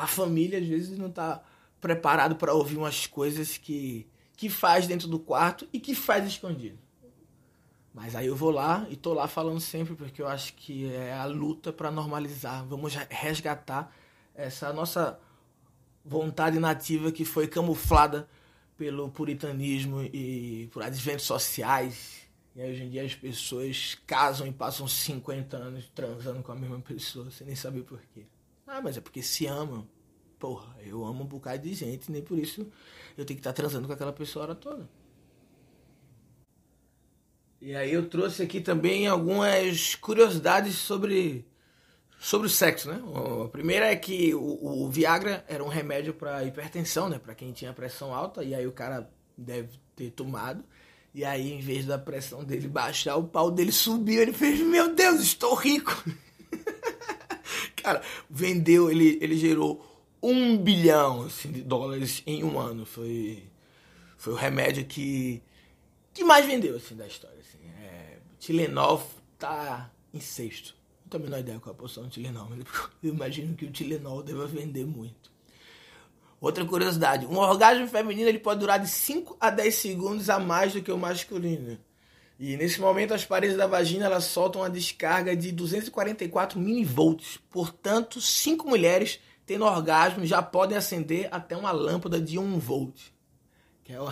a 0.02 0.07
família 0.07 0.59
às 0.59 0.66
vezes 0.66 0.99
não 0.99 1.09
está 1.09 1.42
preparado 1.80 2.37
para 2.37 2.54
ouvir 2.54 2.76
umas 2.76 3.07
coisas 3.07 3.57
que 3.57 4.07
que 4.40 4.49
faz 4.49 4.87
dentro 4.87 5.07
do 5.07 5.19
quarto 5.19 5.69
e 5.71 5.78
que 5.78 5.95
faz 5.95 6.26
escondido. 6.26 6.78
Mas 7.92 8.16
aí 8.16 8.26
eu 8.26 8.35
vou 8.35 8.50
lá 8.50 8.87
e 8.88 8.97
tô 8.97 9.12
lá 9.12 9.28
falando 9.28 9.61
sempre 9.61 9.95
porque 9.95 10.23
eu 10.23 10.26
acho 10.26 10.54
que 10.54 10.90
é 10.90 11.12
a 11.12 11.26
luta 11.26 11.71
para 11.71 11.90
normalizar. 11.90 12.64
Vamos 12.64 12.95
resgatar 13.11 13.95
essa 14.35 14.73
nossa 14.73 15.21
vontade 16.02 16.59
nativa 16.59 17.12
que 17.12 17.23
foi 17.23 17.47
camuflada 17.47 18.26
pelo 18.78 19.11
puritanismo 19.11 20.00
e 20.04 20.71
por 20.73 20.83
adventos 20.83 21.26
sociais. 21.26 22.23
E 22.57 22.62
hoje 22.62 22.85
em 22.85 22.88
dia 22.88 23.04
as 23.04 23.14
pessoas 23.14 23.99
casam 24.07 24.47
e 24.47 24.52
passam 24.52 24.88
50 24.88 25.54
anos 25.59 25.85
transando 25.95 26.42
com 26.42 26.52
a 26.52 26.57
mesma 26.57 26.80
pessoa 26.80 27.30
sem 27.30 27.47
nem 27.47 27.54
saber 27.54 27.83
por 27.83 28.00
quê. 28.14 28.25
Ah, 28.73 28.81
mas 28.81 28.97
é 28.97 29.00
porque 29.00 29.21
se 29.21 29.47
amam. 29.47 29.85
Porra, 30.39 30.77
eu 30.87 31.05
amo 31.05 31.25
um 31.25 31.27
bocado 31.27 31.62
de 31.62 31.75
gente, 31.75 32.11
nem 32.11 32.23
por 32.23 32.39
isso 32.39 32.71
eu 33.19 33.25
tenho 33.27 33.37
que 33.37 33.41
estar 33.41 33.53
transando 33.53 33.89
com 33.89 33.93
aquela 33.93 34.12
pessoa 34.12 34.45
a 34.45 34.49
hora 34.49 34.55
toda. 34.55 34.89
E 37.61 37.75
aí 37.75 37.93
eu 37.93 38.09
trouxe 38.09 38.43
aqui 38.45 38.61
também 38.61 39.09
algumas 39.09 39.97
curiosidades 39.97 40.77
sobre, 40.77 41.45
sobre 42.19 42.47
o 42.47 42.50
sexo, 42.50 42.89
né? 42.89 43.03
A 43.45 43.49
primeira 43.49 43.87
é 43.87 43.97
que 43.97 44.33
o, 44.35 44.85
o 44.85 44.89
Viagra 44.89 45.45
era 45.49 45.65
um 45.65 45.69
remédio 45.69 46.15
para 46.15 46.45
hipertensão, 46.45 47.09
né? 47.09 47.19
Para 47.19 47.35
quem 47.35 47.53
tinha 47.53 47.73
pressão 47.73 48.15
alta, 48.15 48.45
e 48.45 48.55
aí 48.55 48.67
o 48.69 48.73
cara 48.73 49.11
deve 49.37 49.81
ter 49.97 50.11
tomado. 50.11 50.65
E 51.12 51.25
aí, 51.25 51.53
em 51.53 51.61
vez 51.61 51.85
da 51.87 51.99
pressão 51.99 52.45
dele 52.45 52.69
baixar, 52.69 53.17
o 53.17 53.25
pau 53.25 53.50
dele 53.50 53.73
subiu. 53.73 54.23
Ele 54.23 54.33
fez: 54.33 54.61
Meu 54.61 54.95
Deus, 54.95 55.21
estou 55.21 55.55
rico. 55.57 56.05
Cara, 57.83 58.03
vendeu, 58.29 58.91
ele, 58.91 59.19
ele 59.21 59.37
gerou 59.37 59.85
um 60.23 60.57
bilhão 60.57 61.23
assim, 61.23 61.51
de 61.51 61.63
dólares 61.63 62.23
em 62.27 62.45
um 62.45 62.59
ano. 62.59 62.85
Foi, 62.87 63.45
foi 64.17 64.33
o 64.33 64.37
remédio 64.37 64.85
que, 64.85 65.43
que 66.13 66.25
mais 66.25 66.47
vendeu 66.47 66.77
assim, 66.77 66.97
da 66.97 67.07
história. 67.07 67.41
Tilenol 68.41 69.07
tá 69.39 69.93
em 70.13 70.19
sexto. 70.19 70.75
Não 71.05 71.11
tenho 71.11 71.23
a 71.23 71.27
menor 71.27 71.41
ideia 71.41 71.61
qual 71.61 71.75
é 71.75 71.77
a 71.77 71.79
posição 71.79 72.05
do 72.05 72.09
Tilenol, 72.09 72.49
mas 72.49 72.59
eu 73.05 73.13
imagino 73.13 73.55
que 73.55 73.67
o 73.67 73.71
Tilenol 73.71 74.23
deva 74.23 74.47
vender 74.47 74.87
muito. 74.87 75.31
Outra 76.41 76.65
curiosidade, 76.65 77.27
um 77.27 77.37
orgasmo 77.37 77.87
feminino 77.87 78.27
ele 78.27 78.39
pode 78.39 78.61
durar 78.61 78.81
de 78.81 78.89
5 78.89 79.37
a 79.39 79.51
10 79.51 79.75
segundos 79.75 80.31
a 80.31 80.39
mais 80.39 80.73
do 80.73 80.81
que 80.81 80.91
o 80.91 80.97
masculino. 80.97 81.79
E 82.41 82.57
nesse 82.57 82.81
momento 82.81 83.13
as 83.13 83.23
paredes 83.23 83.55
da 83.55 83.67
vagina 83.67 84.07
elas 84.07 84.25
soltam 84.25 84.63
uma 84.63 84.71
descarga 84.71 85.37
de 85.37 85.53
244 85.53 86.59
milivolts. 86.59 87.39
Portanto, 87.51 88.19
cinco 88.19 88.67
mulheres 88.67 89.21
tendo 89.45 89.67
orgasmo 89.67 90.25
já 90.25 90.41
podem 90.41 90.79
acender 90.79 91.29
até 91.31 91.55
uma 91.55 91.71
lâmpada 91.71 92.19
de 92.19 92.39
1 92.39 92.59
volt. 92.59 92.99
Que 93.85 93.93
é 93.93 93.99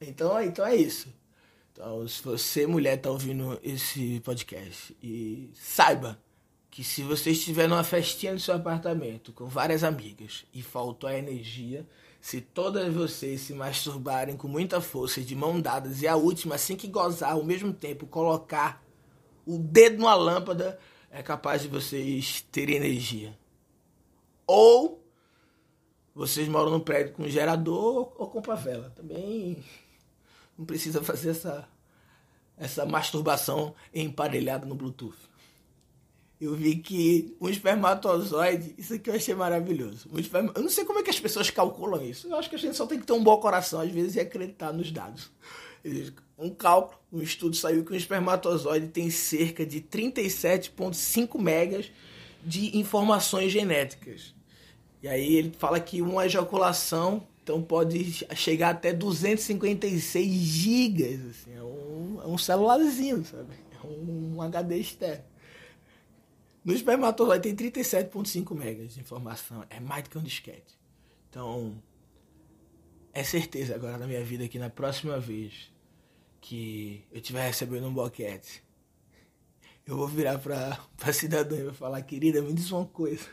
então, 0.00 0.40
então 0.40 0.64
é 0.64 0.76
isso. 0.76 1.12
Então, 1.72 2.06
se 2.06 2.22
você, 2.22 2.64
mulher, 2.64 2.96
está 2.96 3.10
ouvindo 3.10 3.58
esse 3.60 4.20
podcast 4.20 4.96
e 5.02 5.50
saiba 5.52 6.16
que 6.70 6.84
se 6.84 7.02
você 7.02 7.32
estiver 7.32 7.68
numa 7.68 7.82
festinha 7.82 8.32
no 8.32 8.38
seu 8.38 8.54
apartamento 8.54 9.32
com 9.32 9.46
várias 9.46 9.82
amigas 9.82 10.44
e 10.54 10.62
faltou 10.62 11.10
a 11.10 11.18
energia, 11.18 11.84
se 12.22 12.40
todas 12.40 12.94
vocês 12.94 13.40
se 13.40 13.52
masturbarem 13.52 14.36
com 14.36 14.46
muita 14.46 14.80
força 14.80 15.20
de 15.20 15.34
mão 15.34 15.60
dadas 15.60 16.02
e 16.02 16.06
a 16.06 16.14
última, 16.14 16.54
assim 16.54 16.76
que 16.76 16.86
gozar 16.86 17.32
ao 17.32 17.42
mesmo 17.42 17.72
tempo, 17.72 18.06
colocar 18.06 18.80
o 19.44 19.58
dedo 19.58 19.98
numa 19.98 20.14
lâmpada, 20.14 20.78
é 21.10 21.20
capaz 21.20 21.62
de 21.62 21.68
vocês 21.68 22.46
terem 22.52 22.76
energia. 22.76 23.36
Ou 24.46 25.04
vocês 26.14 26.46
moram 26.46 26.70
num 26.70 26.78
prédio 26.78 27.12
com 27.12 27.26
gerador 27.26 28.12
ou 28.16 28.28
com 28.28 28.40
favela. 28.40 28.90
Também 28.90 29.60
não 30.56 30.64
precisa 30.64 31.02
fazer 31.02 31.30
essa, 31.30 31.68
essa 32.56 32.86
masturbação 32.86 33.74
emparelhada 33.92 34.64
no 34.64 34.76
Bluetooth. 34.76 35.18
Eu 36.42 36.56
vi 36.56 36.74
que 36.74 37.36
um 37.40 37.48
espermatozoide, 37.48 38.74
isso 38.76 38.94
aqui 38.94 39.08
eu 39.08 39.14
achei 39.14 39.32
maravilhoso. 39.32 40.08
Um 40.12 40.18
esperma, 40.18 40.52
eu 40.56 40.62
não 40.62 40.68
sei 40.68 40.84
como 40.84 40.98
é 40.98 41.02
que 41.04 41.08
as 41.08 41.20
pessoas 41.20 41.48
calculam 41.50 42.02
isso. 42.02 42.26
Eu 42.26 42.36
acho 42.36 42.50
que 42.50 42.56
a 42.56 42.58
gente 42.58 42.76
só 42.76 42.84
tem 42.84 42.98
que 42.98 43.06
ter 43.06 43.12
um 43.12 43.22
bom 43.22 43.36
coração, 43.36 43.80
às 43.80 43.92
vezes, 43.92 44.16
e 44.16 44.20
acreditar 44.20 44.72
nos 44.72 44.90
dados. 44.90 45.30
Um 46.36 46.50
cálculo, 46.50 46.98
um 47.12 47.22
estudo 47.22 47.54
saiu 47.54 47.84
que 47.84 47.92
um 47.92 47.96
espermatozoide 47.96 48.88
tem 48.88 49.08
cerca 49.08 49.64
de 49.64 49.80
37,5 49.82 51.40
megas 51.40 51.92
de 52.44 52.76
informações 52.76 53.52
genéticas. 53.52 54.34
E 55.00 55.06
aí 55.06 55.36
ele 55.36 55.52
fala 55.56 55.78
que 55.78 56.02
uma 56.02 56.26
ejaculação 56.26 57.24
então 57.40 57.62
pode 57.62 58.26
chegar 58.34 58.70
até 58.70 58.92
256 58.92 60.28
gigas, 60.28 61.20
assim, 61.30 61.56
é 61.56 61.62
um, 61.62 62.20
é 62.24 62.26
um 62.26 62.38
celularzinho, 62.38 63.24
sabe? 63.24 63.50
É 63.72 63.86
um, 63.86 64.42
HD 64.42 64.78
externo. 64.78 65.31
No 66.64 66.72
espermatozoide 66.72 67.54
tem 67.54 67.70
37.5 67.70 68.54
megas 68.54 68.94
de 68.94 69.00
informação, 69.00 69.64
é 69.68 69.80
mais 69.80 70.04
do 70.04 70.10
que 70.10 70.18
um 70.18 70.22
disquete. 70.22 70.78
Então, 71.28 71.82
é 73.12 73.24
certeza 73.24 73.74
agora 73.74 73.98
na 73.98 74.06
minha 74.06 74.24
vida 74.24 74.46
que 74.48 74.58
na 74.58 74.70
próxima 74.70 75.18
vez 75.18 75.72
que 76.40 77.04
eu 77.10 77.18
estiver 77.18 77.46
recebendo 77.46 77.86
um 77.86 77.92
boquete, 77.92 78.62
eu 79.86 79.96
vou 79.96 80.06
virar 80.06 80.38
pra, 80.38 80.78
pra 80.96 81.12
cidadã 81.12 81.56
e 81.56 81.64
vou 81.64 81.74
falar, 81.74 82.00
querida, 82.02 82.40
me 82.40 82.52
diz 82.52 82.70
uma 82.70 82.86
coisa. 82.86 83.26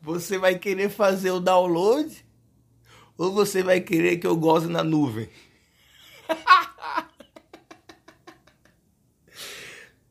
Você 0.00 0.38
vai 0.38 0.58
querer 0.58 0.88
fazer 0.88 1.32
o 1.32 1.40
download 1.40 2.24
ou 3.18 3.32
você 3.32 3.62
vai 3.62 3.80
querer 3.80 4.18
que 4.18 4.26
eu 4.26 4.36
goze 4.36 4.68
na 4.68 4.84
nuvem? 4.84 5.28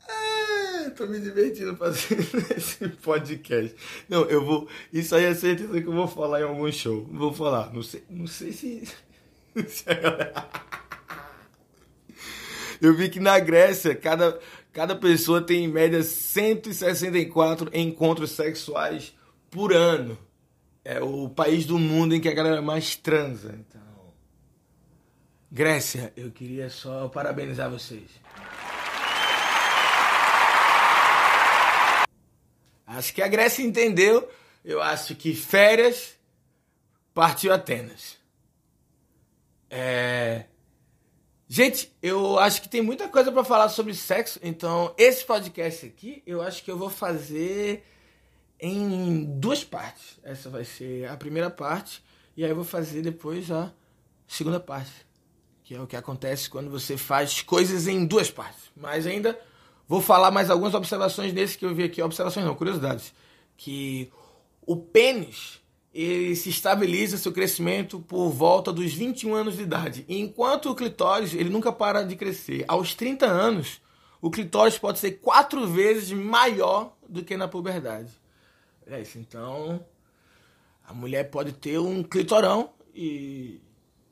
ah, 0.07 0.91
tô 1.05 1.11
me 1.11 1.19
divertindo 1.19 1.75
fazendo 1.75 2.21
esse 2.55 2.87
podcast. 2.87 3.75
Não, 4.09 4.23
eu 4.25 4.43
vou. 4.43 4.67
Isso 4.91 5.15
aí 5.15 5.25
é 5.25 5.33
certeza 5.33 5.81
que 5.81 5.87
eu 5.87 5.93
vou 5.93 6.07
falar 6.07 6.41
em 6.41 6.43
algum 6.43 6.71
show. 6.71 7.07
Vou 7.11 7.33
falar. 7.33 7.73
Não 7.73 7.83
sei, 7.83 8.03
não 8.09 8.27
sei 8.27 8.51
se. 8.51 8.87
a 9.85 9.93
galera... 9.93 10.49
Eu 12.81 12.93
vi 12.93 13.09
que 13.09 13.19
na 13.19 13.39
Grécia, 13.39 13.95
cada, 13.95 14.37
cada 14.73 14.95
pessoa 14.95 15.41
tem 15.41 15.63
em 15.63 15.67
média 15.67 16.03
164 16.03 17.69
encontros 17.73 18.31
sexuais 18.31 19.13
por 19.49 19.73
ano. 19.73 20.17
É 20.83 21.01
o 21.01 21.29
país 21.29 21.65
do 21.65 21.79
mundo 21.79 22.13
em 22.13 22.19
que 22.19 22.27
a 22.27 22.33
galera 22.33 22.61
mais 22.61 22.95
transa. 22.95 23.55
Então, 23.57 23.81
Grécia, 25.49 26.11
eu 26.17 26.29
queria 26.31 26.69
só 26.69 27.07
parabenizar 27.07 27.71
vocês. 27.71 28.03
Acho 32.95 33.13
que 33.13 33.21
a 33.21 33.27
Grécia 33.27 33.63
entendeu. 33.63 34.29
Eu 34.63 34.81
acho 34.81 35.15
que 35.15 35.35
férias 35.35 36.17
partiu 37.13 37.53
Atenas. 37.53 38.17
É... 39.69 40.45
Gente, 41.47 41.95
eu 42.01 42.39
acho 42.39 42.61
que 42.61 42.69
tem 42.69 42.81
muita 42.81 43.07
coisa 43.07 43.31
para 43.31 43.43
falar 43.43 43.69
sobre 43.69 43.93
sexo, 43.93 44.39
então 44.41 44.95
esse 44.97 45.23
podcast 45.23 45.85
aqui 45.85 46.23
eu 46.25 46.41
acho 46.41 46.63
que 46.63 46.71
eu 46.71 46.77
vou 46.77 46.89
fazer 46.89 47.85
em 48.59 49.25
duas 49.39 49.63
partes. 49.63 50.19
Essa 50.23 50.49
vai 50.49 50.65
ser 50.65 51.07
a 51.07 51.15
primeira 51.15 51.51
parte 51.51 52.03
e 52.35 52.43
aí 52.43 52.49
eu 52.49 52.55
vou 52.55 52.65
fazer 52.65 53.03
depois 53.03 53.51
a 53.51 53.71
segunda 54.27 54.59
parte, 54.59 54.91
que 55.63 55.75
é 55.75 55.79
o 55.79 55.85
que 55.85 55.95
acontece 55.95 56.49
quando 56.49 56.71
você 56.71 56.97
faz 56.97 57.43
coisas 57.43 57.87
em 57.87 58.05
duas 58.05 58.31
partes. 58.31 58.71
Mas 58.75 59.05
ainda 59.05 59.39
vou 59.87 60.01
falar 60.01 60.31
mais 60.31 60.49
algumas 60.49 60.73
observações 60.73 61.33
nesse 61.33 61.57
que 61.57 61.65
eu 61.65 61.73
vi 61.73 61.83
aqui, 61.83 62.01
observações 62.01 62.45
não, 62.45 62.55
curiosidades, 62.55 63.13
que 63.57 64.11
o 64.65 64.75
pênis 64.75 65.61
ele 65.93 66.35
se 66.35 66.49
estabiliza 66.49 67.17
seu 67.17 67.31
crescimento 67.31 68.01
por 68.01 68.29
volta 68.29 68.73
dos 68.73 68.93
21 68.93 69.33
anos 69.33 69.55
de 69.55 69.63
idade, 69.63 70.05
enquanto 70.09 70.69
o 70.69 70.75
clitóris 70.75 71.33
ele 71.33 71.49
nunca 71.49 71.71
para 71.71 72.03
de 72.03 72.17
crescer. 72.17 72.65
Aos 72.67 72.93
30 72.93 73.25
anos, 73.25 73.81
o 74.21 74.29
clitóris 74.29 74.77
pode 74.77 74.99
ser 74.99 75.11
quatro 75.13 75.65
vezes 75.65 76.11
maior 76.11 76.93
do 77.07 77.23
que 77.23 77.37
na 77.37 77.47
puberdade. 77.47 78.11
É 78.85 79.01
isso. 79.01 79.17
Então, 79.17 79.85
a 80.85 80.93
mulher 80.93 81.29
pode 81.29 81.53
ter 81.53 81.79
um 81.79 82.03
clitorão 82.03 82.71
e 82.93 83.61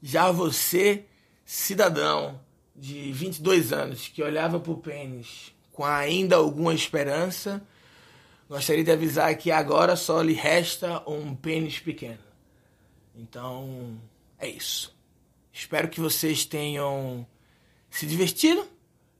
já 0.01 0.31
você, 0.31 1.05
cidadão 1.43 2.39
de 2.75 3.11
22 3.11 3.73
anos, 3.73 4.07
que 4.07 4.23
olhava 4.23 4.59
para 4.59 4.71
o 4.71 4.77
pênis 4.77 5.52
com 5.73 5.83
ainda 5.83 6.37
alguma 6.37 6.73
esperança, 6.73 7.61
gostaria 8.47 8.83
de 8.83 8.91
avisar 8.91 9.35
que 9.35 9.51
agora 9.51 9.95
só 9.95 10.21
lhe 10.21 10.33
resta 10.33 11.03
um 11.09 11.35
pênis 11.35 11.79
pequeno. 11.79 12.19
Então, 13.15 13.99
é 14.39 14.47
isso. 14.47 14.95
Espero 15.51 15.89
que 15.89 15.99
vocês 15.99 16.45
tenham 16.45 17.27
se 17.89 18.05
divertido. 18.05 18.65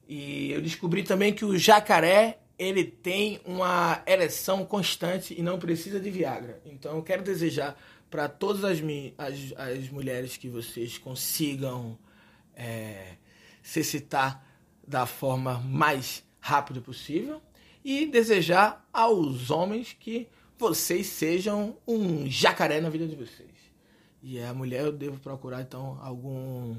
E 0.08 0.52
eu 0.52 0.62
descobri 0.62 1.04
também 1.04 1.34
que 1.34 1.46
o 1.46 1.58
jacaré 1.58 2.40
ele 2.58 2.84
tem 2.84 3.40
uma 3.46 4.04
ereção 4.06 4.66
constante 4.66 5.36
e 5.38 5.42
não 5.42 5.58
precisa 5.58 6.00
de 6.00 6.10
Viagra. 6.10 6.62
Então 6.66 6.96
eu 6.96 7.04
quero 7.04 7.24
desejar 7.24 7.78
para 8.10 8.28
todas 8.28 8.64
as, 8.64 8.80
as, 9.18 9.54
as 9.58 9.90
mulheres 9.90 10.38
que 10.38 10.48
vocês 10.48 10.98
consigam 10.98 11.98
é, 12.56 13.16
se 13.62 13.84
citar 13.84 14.46
da 14.88 15.06
forma 15.06 15.60
mais 15.60 16.24
rápida 16.44 16.82
possível 16.82 17.42
e 17.86 18.06
desejar 18.06 18.86
aos 18.92 19.50
homens 19.50 19.96
que 19.98 20.28
vocês 20.58 21.08
sejam 21.08 21.78
um 21.88 22.30
jacaré 22.30 22.82
na 22.82 22.90
vida 22.90 23.08
de 23.08 23.16
vocês. 23.16 23.50
E 24.22 24.38
a 24.42 24.54
mulher 24.54 24.84
eu 24.84 24.92
devo 24.92 25.18
procurar 25.22 25.62
então 25.62 25.98
algum 26.02 26.76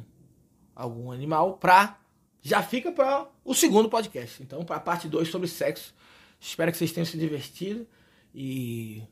algum 0.76 1.10
animal 1.10 1.56
pra 1.56 1.98
já 2.42 2.62
fica 2.62 2.92
para 2.92 3.26
o 3.42 3.54
segundo 3.54 3.88
podcast. 3.88 4.42
Então, 4.42 4.66
para 4.66 4.76
a 4.76 4.80
parte 4.80 5.08
2 5.08 5.30
sobre 5.30 5.48
sexo. 5.48 5.94
Espero 6.38 6.70
que 6.70 6.76
vocês 6.76 6.92
tenham 6.92 7.06
se 7.06 7.16
divertido 7.16 7.86
e 8.34 9.02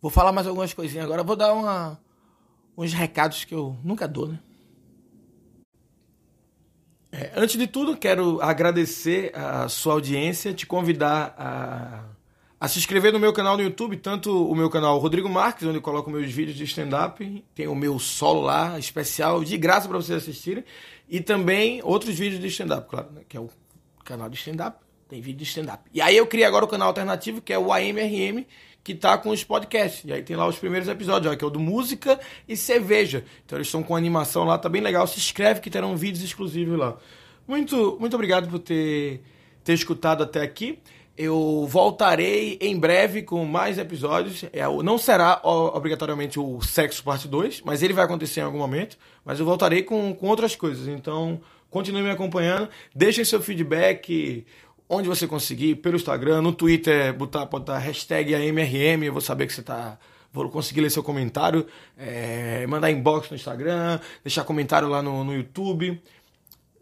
vou 0.00 0.10
falar 0.10 0.30
mais 0.30 0.46
algumas 0.46 0.72
coisinhas 0.72 1.04
agora. 1.04 1.24
Vou 1.24 1.34
dar 1.34 1.52
uma, 1.52 2.00
uns 2.76 2.92
recados 2.92 3.44
que 3.44 3.54
eu 3.56 3.76
nunca 3.82 4.06
dou, 4.06 4.28
né? 4.28 4.38
É, 7.18 7.32
antes 7.34 7.56
de 7.56 7.66
tudo, 7.66 7.96
quero 7.96 8.42
agradecer 8.42 9.34
a 9.34 9.70
sua 9.70 9.94
audiência, 9.94 10.52
te 10.52 10.66
convidar 10.66 11.34
a, 11.38 12.04
a, 12.60 12.68
se 12.68 12.78
inscrever 12.78 13.10
no 13.10 13.18
meu 13.18 13.32
canal 13.32 13.56
no 13.56 13.62
YouTube, 13.62 13.96
tanto 13.96 14.46
o 14.46 14.54
meu 14.54 14.68
canal 14.68 14.98
Rodrigo 14.98 15.26
Marques, 15.26 15.66
onde 15.66 15.78
eu 15.78 15.82
coloco 15.82 16.10
meus 16.10 16.30
vídeos 16.30 16.58
de 16.58 16.64
stand-up, 16.64 17.42
tem 17.54 17.68
o 17.68 17.74
meu 17.74 17.98
solo 17.98 18.42
lá, 18.42 18.78
especial, 18.78 19.42
de 19.42 19.56
graça 19.56 19.88
para 19.88 19.96
vocês 19.96 20.22
assistirem, 20.22 20.62
e 21.08 21.22
também 21.22 21.80
outros 21.82 22.18
vídeos 22.18 22.38
de 22.38 22.48
stand-up, 22.48 22.86
claro, 22.86 23.08
né, 23.10 23.22
que 23.26 23.34
é 23.34 23.40
o 23.40 23.48
canal 24.04 24.28
de 24.28 24.36
stand-up, 24.36 24.76
tem 25.08 25.20
vídeo 25.20 25.38
de 25.38 25.44
stand-up. 25.44 25.84
E 25.92 26.00
aí 26.00 26.16
eu 26.16 26.26
criei 26.26 26.46
agora 26.46 26.64
o 26.64 26.68
canal 26.68 26.88
alternativo, 26.88 27.40
que 27.40 27.52
é 27.52 27.58
o 27.58 27.72
AMRM, 27.72 28.44
que 28.82 28.94
tá 28.94 29.18
com 29.18 29.30
os 29.30 29.42
podcasts. 29.42 30.04
E 30.04 30.12
aí 30.12 30.22
tem 30.22 30.36
lá 30.36 30.46
os 30.46 30.58
primeiros 30.58 30.88
episódios, 30.88 31.32
ó, 31.32 31.36
que 31.36 31.44
é 31.44 31.46
o 31.46 31.50
do 31.50 31.58
Música 31.58 32.20
e 32.48 32.56
Cerveja. 32.56 33.24
Então 33.44 33.58
eles 33.58 33.68
estão 33.68 33.82
com 33.82 33.96
animação 33.96 34.44
lá, 34.44 34.56
tá 34.58 34.68
bem 34.68 34.80
legal. 34.80 35.06
Se 35.06 35.18
inscreve 35.18 35.60
que 35.60 35.70
terão 35.70 35.96
vídeos 35.96 36.24
exclusivos 36.24 36.78
lá. 36.78 36.96
Muito, 37.48 37.96
muito 38.00 38.14
obrigado 38.14 38.48
por 38.48 38.58
ter, 38.58 39.22
ter 39.64 39.72
escutado 39.72 40.22
até 40.22 40.42
aqui. 40.42 40.78
Eu 41.16 41.66
voltarei 41.68 42.58
em 42.60 42.78
breve 42.78 43.22
com 43.22 43.44
mais 43.44 43.78
episódios. 43.78 44.44
É, 44.52 44.66
não 44.82 44.98
será 44.98 45.40
obrigatoriamente 45.42 46.38
o 46.38 46.60
Sexo 46.60 47.02
Parte 47.02 47.26
2, 47.26 47.62
mas 47.64 47.82
ele 47.82 47.94
vai 47.94 48.04
acontecer 48.04 48.40
em 48.40 48.42
algum 48.42 48.58
momento. 48.58 48.98
Mas 49.24 49.40
eu 49.40 49.46
voltarei 49.46 49.82
com, 49.82 50.14
com 50.14 50.26
outras 50.28 50.54
coisas. 50.54 50.86
Então, 50.88 51.40
continue 51.70 52.02
me 52.02 52.10
acompanhando. 52.10 52.68
Deixem 52.94 53.24
seu 53.24 53.40
feedback 53.40 54.44
onde 54.88 55.08
você 55.08 55.26
conseguir, 55.26 55.76
pelo 55.76 55.96
Instagram, 55.96 56.42
no 56.42 56.52
Twitter, 56.52 57.12
botar, 57.14 57.44
botar 57.46 57.78
hashtag 57.78 58.34
AMRM, 58.34 59.04
eu 59.04 59.12
vou 59.12 59.20
saber 59.20 59.46
que 59.46 59.52
você 59.52 59.60
está. 59.60 59.98
Vou 60.32 60.50
conseguir 60.50 60.82
ler 60.82 60.90
seu 60.90 61.02
comentário, 61.02 61.66
é, 61.96 62.66
mandar 62.66 62.90
inbox 62.90 63.30
no 63.30 63.36
Instagram, 63.36 63.98
deixar 64.22 64.44
comentário 64.44 64.86
lá 64.86 65.00
no, 65.00 65.24
no 65.24 65.34
YouTube. 65.34 66.00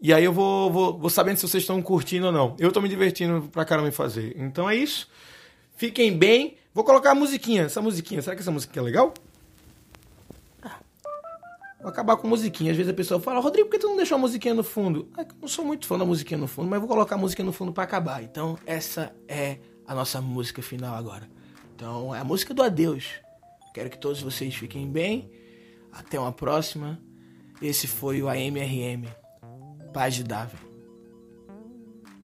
E 0.01 0.13
aí 0.13 0.25
eu 0.25 0.33
vou, 0.33 0.69
vou, 0.69 0.97
vou 0.99 1.09
sabendo 1.09 1.37
se 1.37 1.47
vocês 1.47 1.63
estão 1.63 1.81
curtindo 1.81 2.25
ou 2.25 2.31
não. 2.33 2.55
Eu 2.59 2.67
estou 2.67 2.83
me 2.83 2.89
divertindo 2.89 3.47
pra 3.51 3.63
caramba 3.63 3.87
em 3.87 3.93
fazer. 3.93 4.35
Então 4.37 4.69
é 4.69 4.75
isso. 4.75 5.07
Fiquem 5.77 6.17
bem. 6.17 6.57
Vou 6.73 6.83
colocar 6.83 7.11
a 7.11 7.15
musiquinha. 7.15 7.63
Essa 7.63 7.81
musiquinha, 7.81 8.21
será 8.21 8.35
que 8.35 8.41
essa 8.41 8.51
musiquinha 8.51 8.81
é 8.81 8.85
legal? 8.85 9.13
Vou 11.85 11.91
acabar 11.91 12.17
com 12.17 12.27
musiquinha. 12.27 12.71
Às 12.71 12.77
vezes 12.77 12.91
a 12.91 12.95
pessoa 12.95 13.19
fala, 13.19 13.39
Rodrigo, 13.39 13.69
por 13.69 13.73
que 13.73 13.77
tu 13.77 13.87
não 13.87 13.95
deixou 13.95 14.15
a 14.15 14.17
musiquinha 14.17 14.55
no 14.55 14.63
fundo? 14.63 15.07
Ah, 15.15 15.21
eu 15.21 15.27
não 15.39 15.47
sou 15.47 15.63
muito 15.63 15.85
fã 15.85 15.99
da 15.99 16.03
musiquinha 16.03 16.35
no 16.35 16.47
fundo, 16.47 16.67
mas 16.67 16.79
vou 16.79 16.89
colocar 16.89 17.13
a 17.13 17.17
musiquinha 17.17 17.45
no 17.45 17.51
fundo 17.51 17.71
para 17.71 17.83
acabar. 17.83 18.23
Então, 18.23 18.57
essa 18.65 19.15
é 19.27 19.59
a 19.85 19.93
nossa 19.93 20.19
música 20.19 20.63
final 20.63 20.95
agora. 20.95 21.29
Então, 21.75 22.15
é 22.15 22.19
a 22.19 22.23
música 22.23 22.55
do 22.55 22.63
adeus. 22.63 23.05
Quero 23.71 23.91
que 23.91 23.99
todos 23.99 24.19
vocês 24.19 24.55
fiquem 24.55 24.89
bem. 24.89 25.29
Até 25.91 26.19
uma 26.19 26.31
próxima. 26.31 26.99
Esse 27.61 27.85
foi 27.85 28.19
o 28.19 28.29
AMRM. 28.29 29.05
Paz 29.93 30.15
de 30.15 30.23
Davi. 30.23 30.64